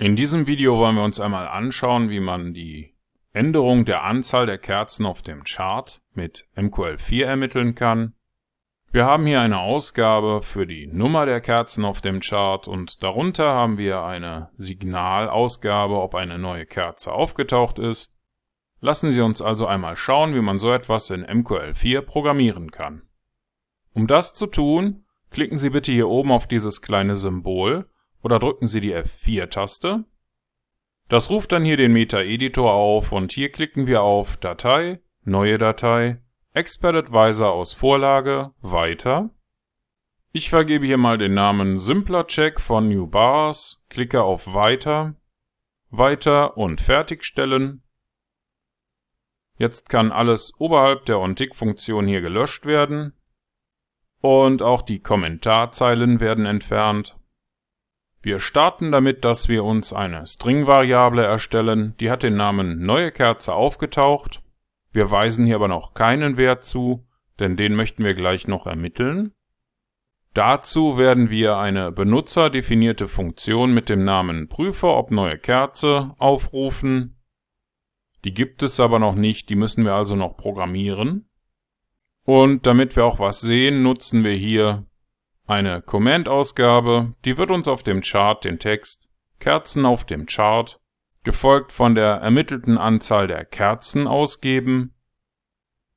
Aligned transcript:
In 0.00 0.14
diesem 0.14 0.46
Video 0.46 0.78
wollen 0.78 0.94
wir 0.94 1.02
uns 1.02 1.18
einmal 1.18 1.48
anschauen, 1.48 2.08
wie 2.08 2.20
man 2.20 2.54
die 2.54 2.94
Änderung 3.32 3.84
der 3.84 4.04
Anzahl 4.04 4.46
der 4.46 4.56
Kerzen 4.56 5.04
auf 5.04 5.22
dem 5.22 5.42
Chart 5.42 6.00
mit 6.14 6.46
MQL4 6.54 7.24
ermitteln 7.24 7.74
kann. 7.74 8.14
Wir 8.92 9.06
haben 9.06 9.26
hier 9.26 9.40
eine 9.40 9.58
Ausgabe 9.58 10.40
für 10.40 10.68
die 10.68 10.86
Nummer 10.86 11.26
der 11.26 11.40
Kerzen 11.40 11.84
auf 11.84 12.00
dem 12.00 12.20
Chart 12.20 12.68
und 12.68 13.02
darunter 13.02 13.50
haben 13.50 13.76
wir 13.76 14.04
eine 14.04 14.50
Signalausgabe, 14.56 16.00
ob 16.00 16.14
eine 16.14 16.38
neue 16.38 16.64
Kerze 16.64 17.10
aufgetaucht 17.10 17.80
ist. 17.80 18.14
Lassen 18.78 19.10
Sie 19.10 19.20
uns 19.20 19.42
also 19.42 19.66
einmal 19.66 19.96
schauen, 19.96 20.32
wie 20.32 20.42
man 20.42 20.60
so 20.60 20.72
etwas 20.72 21.10
in 21.10 21.26
MQL4 21.26 22.02
programmieren 22.02 22.70
kann. 22.70 23.02
Um 23.94 24.06
das 24.06 24.32
zu 24.32 24.46
tun, 24.46 25.06
klicken 25.30 25.58
Sie 25.58 25.70
bitte 25.70 25.90
hier 25.90 26.06
oben 26.08 26.30
auf 26.30 26.46
dieses 26.46 26.82
kleine 26.82 27.16
Symbol 27.16 27.90
oder 28.22 28.38
drücken 28.38 28.66
Sie 28.66 28.80
die 28.80 28.94
F4-Taste. 28.94 30.04
Das 31.08 31.30
ruft 31.30 31.52
dann 31.52 31.64
hier 31.64 31.76
den 31.76 31.92
Meta-Editor 31.92 32.72
auf 32.72 33.12
und 33.12 33.32
hier 33.32 33.50
klicken 33.50 33.86
wir 33.86 34.02
auf 34.02 34.36
Datei, 34.36 35.00
Neue 35.24 35.58
Datei, 35.58 36.20
Expert 36.52 36.96
Advisor 36.96 37.52
aus 37.52 37.72
Vorlage, 37.72 38.52
Weiter. 38.60 39.30
Ich 40.32 40.50
vergebe 40.50 40.86
hier 40.86 40.98
mal 40.98 41.18
den 41.18 41.34
Namen 41.34 41.78
Simpler 41.78 42.26
Check 42.26 42.60
von 42.60 42.88
New 42.88 43.06
Bars, 43.06 43.82
klicke 43.88 44.22
auf 44.22 44.52
Weiter, 44.54 45.14
Weiter 45.90 46.56
und 46.56 46.80
Fertigstellen. 46.80 47.82
Jetzt 49.56 49.88
kann 49.88 50.12
alles 50.12 50.52
oberhalb 50.58 51.06
der 51.06 51.18
OnTick-Funktion 51.18 52.06
hier 52.06 52.20
gelöscht 52.20 52.64
werden. 52.64 53.14
Und 54.20 54.62
auch 54.62 54.82
die 54.82 55.00
Kommentarzeilen 55.00 56.20
werden 56.20 56.46
entfernt. 56.46 57.17
Wir 58.28 58.40
starten 58.40 58.92
damit, 58.92 59.24
dass 59.24 59.48
wir 59.48 59.64
uns 59.64 59.94
eine 59.94 60.26
String-Variable 60.26 61.24
erstellen, 61.24 61.94
die 61.98 62.10
hat 62.10 62.22
den 62.22 62.36
Namen 62.36 62.84
neue 62.84 63.10
Kerze 63.10 63.54
aufgetaucht. 63.54 64.42
Wir 64.92 65.10
weisen 65.10 65.46
hier 65.46 65.54
aber 65.54 65.68
noch 65.68 65.94
keinen 65.94 66.36
Wert 66.36 66.62
zu, 66.62 67.06
denn 67.38 67.56
den 67.56 67.74
möchten 67.74 68.04
wir 68.04 68.12
gleich 68.12 68.46
noch 68.46 68.66
ermitteln. 68.66 69.32
Dazu 70.34 70.98
werden 70.98 71.30
wir 71.30 71.56
eine 71.56 71.90
benutzerdefinierte 71.90 73.08
Funktion 73.08 73.72
mit 73.72 73.88
dem 73.88 74.04
Namen 74.04 74.50
Prüfer 74.50 74.98
ob 74.98 75.10
neue 75.10 75.38
Kerze 75.38 76.14
aufrufen. 76.18 77.18
Die 78.26 78.34
gibt 78.34 78.62
es 78.62 78.78
aber 78.78 78.98
noch 78.98 79.14
nicht, 79.14 79.48
die 79.48 79.56
müssen 79.56 79.86
wir 79.86 79.94
also 79.94 80.16
noch 80.16 80.36
programmieren. 80.36 81.30
Und 82.24 82.66
damit 82.66 82.94
wir 82.94 83.06
auch 83.06 83.20
was 83.20 83.40
sehen, 83.40 83.82
nutzen 83.82 84.22
wir 84.22 84.32
hier 84.32 84.84
eine 85.48 85.82
Command-Ausgabe, 85.82 87.14
die 87.24 87.36
wird 87.38 87.50
uns 87.50 87.68
auf 87.68 87.82
dem 87.82 88.02
Chart 88.02 88.44
den 88.44 88.58
Text 88.58 89.08
Kerzen 89.40 89.86
auf 89.86 90.04
dem 90.04 90.26
Chart, 90.26 90.80
gefolgt 91.24 91.72
von 91.72 91.94
der 91.94 92.16
ermittelten 92.16 92.78
Anzahl 92.78 93.26
der 93.26 93.44
Kerzen 93.44 94.06
ausgeben. 94.06 94.94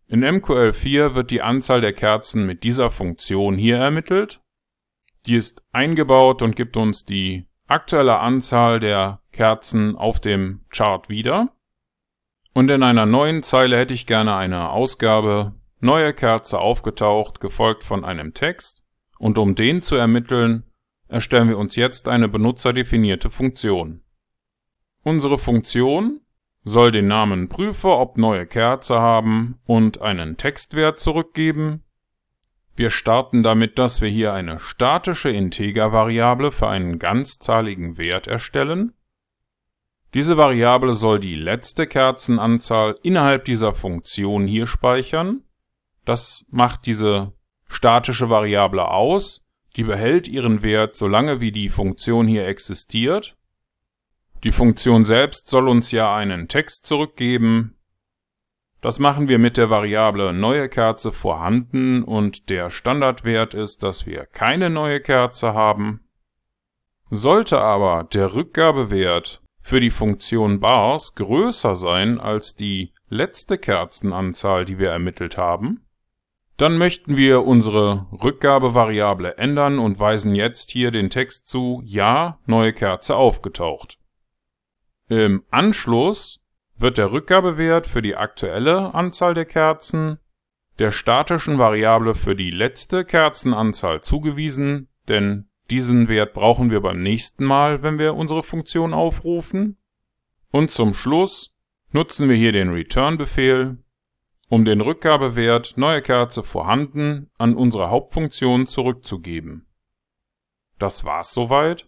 In 0.08 0.24
MQL4 0.24 1.16
wird 1.16 1.32
die 1.32 1.42
Anzahl 1.42 1.82
der 1.82 1.94
Kerzen 1.94 2.46
mit 2.46 2.64
dieser 2.64 2.90
Funktion 2.90 3.56
hier 3.56 3.78
ermittelt. 3.78 4.42
Die 5.26 5.36
ist 5.36 5.64
eingebaut 5.72 6.42
und 6.42 6.56
gibt 6.56 6.78
uns 6.78 7.06
die 7.06 7.48
aktuelle 7.68 8.20
Anzahl 8.20 8.80
der 8.80 9.22
Kerzen 9.32 9.96
auf 9.96 10.20
dem 10.20 10.66
Chart 10.70 11.10
wieder. 11.10 11.56
Und 12.54 12.70
in 12.70 12.84
einer 12.84 13.06
neuen 13.06 13.44
Zeile 13.44 13.78
hätte 13.78 13.94
ich 13.94 14.08
gerne 14.08 14.36
eine 14.36 14.70
Ausgabe 14.70 15.56
neue 15.80 16.14
Kerze 16.14 16.60
aufgetaucht, 16.60 17.40
gefolgt 17.40 17.84
von 17.84 18.04
einem 18.04 18.34
Text. 18.34 18.84
Und 19.22 19.38
um 19.38 19.54
den 19.54 19.84
zu 19.84 19.98
ermitteln, 19.98 20.64
erstellen 21.08 21.48
wir 21.48 21.60
uns 21.60 21.76
jetzt 21.76 22.08
eine 22.08 22.28
benutzerdefinierte 22.28 23.30
Funktion. 23.30 24.02
Unsere 25.04 25.38
Funktion 25.38 26.22
soll 26.64 26.90
den 26.90 27.06
Namen 27.06 27.48
Prüfer 27.48 28.00
ob 28.00 28.18
neue 28.18 28.48
Kerze 28.48 29.00
haben 29.00 29.60
und 29.68 30.02
einen 30.02 30.38
Textwert 30.38 31.00
zurückgeben. 31.00 31.84
Wir 32.76 32.90
starten 32.90 33.44
damit, 33.44 33.78
dass 33.78 34.02
wir 34.02 34.10
hier 34.10 34.34
eine 34.34 34.58
statische 34.60 35.30
Integer-Variable 35.30 36.50
für 36.50 36.70
einen 36.70 36.98
ganzzahligen 36.98 38.00
Wert 38.00 38.26
erstellen. 38.26 38.96
Diese 40.16 40.36
Variable 40.36 40.96
soll 40.96 41.20
die 41.20 41.36
letzte 41.36 41.86
Kerzenanzahl 41.86 42.96
innerhalb 43.04 43.46
dieser 43.46 43.72
Funktion 43.72 44.48
hier 44.48 44.66
speichern. 44.66 45.44
Das 46.06 46.48
macht 46.50 46.88
diese 46.88 47.34
statische 47.82 48.30
Variable 48.30 48.88
aus, 48.88 49.42
die 49.76 49.84
behält 49.84 50.28
ihren 50.28 50.62
Wert, 50.62 50.96
solange 50.96 51.42
wie 51.42 51.52
die 51.52 51.68
Funktion 51.68 52.28
hier 52.28 52.46
existiert. 52.46 53.36
Die 54.44 54.52
Funktion 54.52 55.04
selbst 55.04 55.48
soll 55.48 55.68
uns 55.68 55.90
ja 55.90 56.16
einen 56.16 56.48
Text 56.48 56.86
zurückgeben. 56.86 57.76
Das 58.82 59.00
machen 59.00 59.28
wir 59.28 59.40
mit 59.40 59.58
der 59.58 59.72
Variable 59.72 60.32
neue 60.32 60.70
Kerze 60.70 61.12
vorhanden 61.12 62.04
und 62.04 62.52
der 62.52 62.70
Standardwert 62.70 63.56
ist, 63.56 63.82
dass 63.82 64.06
wir 64.06 64.28
keine 64.28 64.70
neue 64.70 65.02
Kerze 65.02 65.56
haben. 65.56 66.02
Sollte 67.10 67.58
aber 67.62 68.04
der 68.04 68.36
Rückgabewert 68.36 69.42
für 69.60 69.80
die 69.80 69.90
Funktion 69.90 70.60
bars 70.60 71.16
größer 71.16 71.76
sein 71.76 72.20
als 72.20 72.56
die 72.56 72.94
letzte 73.10 73.58
Kerzenanzahl, 73.58 74.66
die 74.66 74.78
wir 74.78 74.92
ermittelt 74.92 75.36
haben, 75.36 75.88
dann 76.62 76.78
möchten 76.78 77.18
wir 77.18 77.44
unsere 77.44 78.06
Rückgabevariable 78.12 79.36
ändern 79.40 79.80
und 79.80 80.00
weisen 80.00 80.36
jetzt 80.36 80.70
hier 80.70 80.92
den 80.92 81.10
Text 81.10 81.48
zu 81.48 81.82
Ja, 81.84 82.38
neue 82.46 82.72
Kerze 82.72 83.16
aufgetaucht. 83.16 83.98
Im 85.10 85.44
Anschluss 85.50 86.46
wird 86.78 87.00
der 87.00 87.12
Rückgabewert 87.12 87.88
für 87.88 88.04
die 88.04 88.16
aktuelle 88.16 88.94
Anzahl 88.94 89.34
der 89.34 89.46
Kerzen 89.46 90.20
der 90.78 90.92
statischen 90.92 91.58
Variable 91.58 92.14
für 92.14 92.36
die 92.36 92.52
letzte 92.52 93.06
Kerzenanzahl 93.06 94.02
zugewiesen, 94.02 94.88
denn 95.08 95.50
diesen 95.72 96.10
Wert 96.10 96.34
brauchen 96.34 96.70
wir 96.70 96.82
beim 96.82 97.02
nächsten 97.02 97.44
Mal, 97.44 97.82
wenn 97.82 97.98
wir 97.98 98.14
unsere 98.14 98.44
Funktion 98.44 98.94
aufrufen. 98.94 99.78
Und 100.52 100.70
zum 100.70 100.94
Schluss 100.94 101.56
nutzen 101.92 102.30
wir 102.30 102.36
hier 102.36 102.52
den 102.52 102.70
Return-Befehl, 102.70 103.81
um 104.52 104.66
den 104.66 104.82
Rückgabewert 104.82 105.78
neue 105.78 106.02
Kerze 106.02 106.44
vorhanden 106.44 107.30
an 107.38 107.56
unsere 107.56 107.90
Hauptfunktion 107.90 108.68
zurückzugeben. 108.68 109.66
Das 110.78 111.06
war's 111.06 111.34
soweit. 111.34 111.88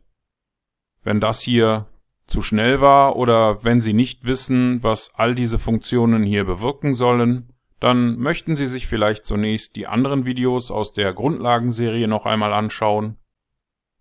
Wenn 1.04 1.20
das 1.20 1.42
hier 1.42 1.88
zu 2.26 2.42
schnell 2.42 2.80
war 2.80 3.18
oder 3.18 3.66
wenn 3.66 3.82
Sie 3.82 3.92
nicht 3.92 4.24
wissen, 4.24 4.82
was 4.82 5.14
all 5.16 5.36
diese 5.36 5.60
Funktionen 5.60 6.24
hier 6.24 6.46
bewirken 6.46 6.94
sollen, 6.94 7.52
dann 7.82 8.18
möchten 8.18 8.56
Sie 8.56 8.68
sich 8.68 8.88
vielleicht 8.88 9.26
zunächst 9.26 9.76
die 9.76 9.86
anderen 9.88 10.24
Videos 10.24 10.72
aus 10.72 10.94
der 10.94 11.14
Grundlagenserie 11.14 12.08
noch 12.08 12.26
einmal 12.26 12.54
anschauen. 12.54 13.18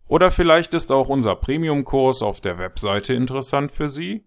Oder 0.07 0.31
vielleicht 0.31 0.73
ist 0.75 0.93
auch 0.93 1.09
unser 1.09 1.35
Premium-Kurs 1.35 2.23
auf 2.23 2.41
der 2.41 2.59
Webseite 2.59 3.13
interessant 3.13 3.73
für 3.73 3.89
Sie. 3.89 4.25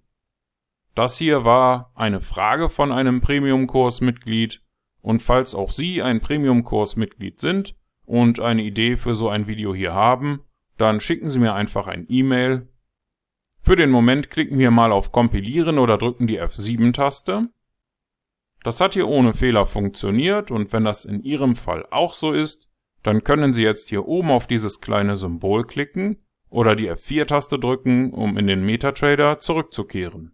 Das 0.96 1.18
hier 1.18 1.44
war 1.44 1.92
eine 1.94 2.22
Frage 2.22 2.70
von 2.70 2.94
einem 2.94 3.20
Premium-Kursmitglied 3.20 4.62
und 5.02 5.22
falls 5.22 5.54
auch 5.54 5.70
Sie 5.70 6.02
ein 6.02 6.22
Premium-Kursmitglied 6.22 7.42
sind 7.42 7.76
und 8.06 8.40
eine 8.40 8.64
Idee 8.64 8.96
für 8.96 9.14
so 9.14 9.28
ein 9.28 9.46
Video 9.46 9.76
hier 9.76 9.94
haben, 9.94 10.40
dann 10.78 11.02
schicken 11.02 11.30
Sie 11.30 11.40
mir 11.40 11.54
einfach 11.54 11.88
ein 11.88 12.06
E-Mail. 12.08 12.70
Für 13.60 13.76
den 13.76 13.92
Moment 13.92 14.30
klicken 14.30 14.58
wir 14.58 14.72
mal 14.72 14.94
auf 14.94 15.12
Kompilieren 15.12 15.80
oder 15.80 15.98
drücken 15.98 16.28
die 16.28 16.42
F7-Taste. 16.42 17.50
Das 18.64 18.80
hat 18.80 18.94
hier 18.94 19.10
ohne 19.10 19.34
Fehler 19.34 19.66
funktioniert 19.66 20.50
und 20.50 20.72
wenn 20.72 20.86
das 20.86 21.04
in 21.04 21.22
Ihrem 21.24 21.56
Fall 21.56 21.86
auch 21.92 22.14
so 22.14 22.32
ist, 22.32 22.70
dann 23.04 23.26
können 23.26 23.54
Sie 23.54 23.64
jetzt 23.64 23.90
hier 23.90 24.08
oben 24.08 24.32
auf 24.32 24.48
dieses 24.48 24.80
kleine 24.80 25.18
Symbol 25.18 25.68
klicken 25.68 26.24
oder 26.50 26.74
die 26.74 26.90
F4-Taste 26.90 27.60
drücken, 27.60 28.14
um 28.14 28.38
in 28.38 28.48
den 28.48 28.66
MetaTrader 28.66 29.40
zurückzukehren. 29.40 30.32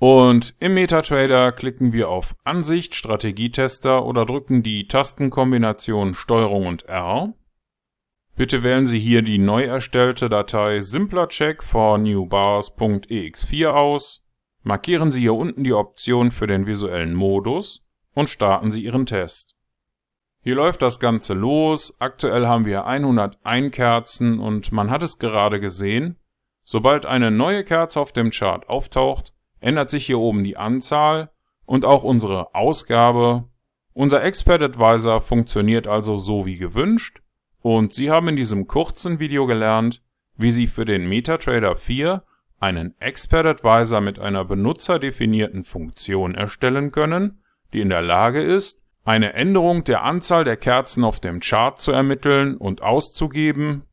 Und 0.00 0.54
im 0.60 0.72
MetaTrader 0.72 1.52
klicken 1.52 1.92
wir 1.92 2.08
auf 2.08 2.34
Ansicht, 2.42 2.94
Strategietester 2.94 4.06
oder 4.06 4.24
drücken 4.24 4.62
die 4.62 4.88
Tastenkombination 4.88 6.14
STRG 6.14 6.66
und 6.66 6.84
R. 6.84 7.34
Bitte 8.34 8.62
wählen 8.62 8.86
Sie 8.86 8.98
hier 8.98 9.20
die 9.20 9.36
neu 9.36 9.64
erstellte 9.64 10.30
Datei 10.30 10.80
simplercheck 10.80 11.62
for 11.62 11.98
newbars.ex4 11.98 13.66
aus, 13.66 14.26
markieren 14.62 15.10
Sie 15.10 15.20
hier 15.20 15.34
unten 15.34 15.64
die 15.64 15.74
Option 15.74 16.30
für 16.30 16.46
den 16.46 16.66
visuellen 16.66 17.14
Modus 17.14 17.86
und 18.14 18.30
starten 18.30 18.70
Sie 18.70 18.82
Ihren 18.82 19.04
Test. 19.04 19.54
Hier 20.42 20.54
läuft 20.54 20.80
das 20.80 20.98
Ganze 20.98 21.34
los, 21.34 21.94
aktuell 21.98 22.46
haben 22.46 22.64
wir 22.64 22.86
101 22.86 23.70
Kerzen 23.70 24.38
und 24.38 24.72
man 24.72 24.88
hat 24.88 25.02
es 25.02 25.18
gerade 25.18 25.60
gesehen, 25.60 26.16
sobald 26.64 27.04
eine 27.04 27.30
neue 27.30 27.64
Kerze 27.64 28.00
auf 28.00 28.12
dem 28.12 28.30
Chart 28.30 28.66
auftaucht, 28.66 29.34
ändert 29.60 29.90
sich 29.90 30.06
hier 30.06 30.18
oben 30.18 30.44
die 30.44 30.56
Anzahl 30.56 31.30
und 31.66 31.84
auch 31.84 32.02
unsere 32.02 32.54
Ausgabe. 32.54 33.44
Unser 33.92 34.22
Expert 34.22 34.62
Advisor 34.62 35.20
funktioniert 35.20 35.86
also 35.86 36.18
so 36.18 36.46
wie 36.46 36.56
gewünscht 36.56 37.20
und 37.62 37.92
Sie 37.92 38.10
haben 38.10 38.28
in 38.28 38.36
diesem 38.36 38.66
kurzen 38.66 39.18
Video 39.18 39.46
gelernt, 39.46 40.02
wie 40.36 40.50
Sie 40.50 40.66
für 40.66 40.84
den 40.84 41.08
MetaTrader 41.08 41.76
4 41.76 42.22
einen 42.58 42.94
Expert 43.00 43.46
Advisor 43.46 44.00
mit 44.00 44.18
einer 44.18 44.44
benutzerdefinierten 44.44 45.64
Funktion 45.64 46.34
erstellen 46.34 46.92
können, 46.92 47.42
die 47.72 47.80
in 47.80 47.88
der 47.88 48.02
Lage 48.02 48.42
ist, 48.42 48.84
eine 49.04 49.32
Änderung 49.32 49.84
der 49.84 50.02
Anzahl 50.02 50.44
der 50.44 50.56
Kerzen 50.56 51.04
auf 51.04 51.20
dem 51.20 51.40
Chart 51.40 51.80
zu 51.80 51.92
ermitteln 51.92 52.56
und 52.56 52.82
auszugeben. 52.82 53.84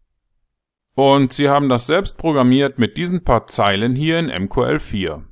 Und 0.96 1.32
Sie 1.32 1.48
haben 1.48 1.70
das 1.70 1.88
selbst 1.88 2.18
programmiert 2.18 2.78
mit 2.78 2.98
diesen 2.98 3.24
paar 3.24 3.48
Zeilen 3.48 3.96
hier 3.96 4.20
in 4.20 4.32
MQL4. 4.32 5.24